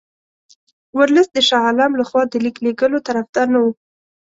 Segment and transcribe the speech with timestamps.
[0.97, 3.71] ورلسټ د شاه عالم له خوا د لیک لېږلو طرفدار نه وو.